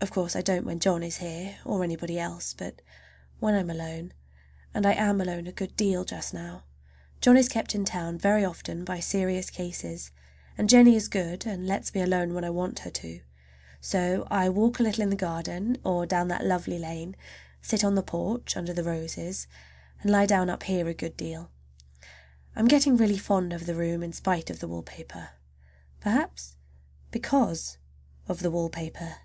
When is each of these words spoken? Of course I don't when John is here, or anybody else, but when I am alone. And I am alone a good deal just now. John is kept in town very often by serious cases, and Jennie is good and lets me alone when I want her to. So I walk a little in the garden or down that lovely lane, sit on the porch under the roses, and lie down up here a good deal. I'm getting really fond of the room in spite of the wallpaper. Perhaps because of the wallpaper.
Of 0.00 0.12
course 0.12 0.36
I 0.36 0.42
don't 0.42 0.64
when 0.64 0.78
John 0.78 1.02
is 1.02 1.16
here, 1.16 1.56
or 1.64 1.82
anybody 1.82 2.20
else, 2.20 2.54
but 2.54 2.80
when 3.40 3.54
I 3.54 3.58
am 3.60 3.70
alone. 3.70 4.12
And 4.72 4.86
I 4.86 4.92
am 4.92 5.20
alone 5.20 5.48
a 5.48 5.52
good 5.52 5.74
deal 5.74 6.04
just 6.04 6.32
now. 6.32 6.62
John 7.20 7.36
is 7.36 7.48
kept 7.48 7.74
in 7.74 7.84
town 7.84 8.16
very 8.16 8.44
often 8.44 8.84
by 8.84 9.00
serious 9.00 9.50
cases, 9.50 10.12
and 10.56 10.68
Jennie 10.68 10.94
is 10.94 11.08
good 11.08 11.46
and 11.46 11.66
lets 11.66 11.92
me 11.92 12.02
alone 12.02 12.32
when 12.34 12.44
I 12.44 12.50
want 12.50 12.80
her 12.80 12.90
to. 12.90 13.22
So 13.80 14.28
I 14.30 14.48
walk 14.48 14.78
a 14.78 14.84
little 14.84 15.02
in 15.02 15.10
the 15.10 15.16
garden 15.16 15.78
or 15.82 16.06
down 16.06 16.28
that 16.28 16.44
lovely 16.46 16.78
lane, 16.78 17.16
sit 17.60 17.82
on 17.82 17.96
the 17.96 18.02
porch 18.02 18.56
under 18.56 18.72
the 18.74 18.84
roses, 18.84 19.48
and 20.02 20.12
lie 20.12 20.26
down 20.26 20.48
up 20.48 20.62
here 20.64 20.86
a 20.86 20.94
good 20.94 21.16
deal. 21.16 21.50
I'm 22.54 22.68
getting 22.68 22.96
really 22.96 23.18
fond 23.18 23.52
of 23.52 23.66
the 23.66 23.74
room 23.74 24.04
in 24.04 24.12
spite 24.12 24.48
of 24.50 24.60
the 24.60 24.68
wallpaper. 24.68 25.30
Perhaps 25.98 26.54
because 27.10 27.78
of 28.28 28.38
the 28.40 28.50
wallpaper. 28.52 29.16